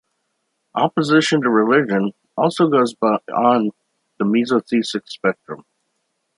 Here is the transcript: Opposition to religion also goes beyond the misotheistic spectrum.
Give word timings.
Opposition 0.73 1.43
to 1.43 1.49
religion 1.51 2.13
also 2.35 2.67
goes 2.71 2.95
beyond 2.95 3.71
the 4.17 4.25
misotheistic 4.25 5.03
spectrum. 5.07 5.63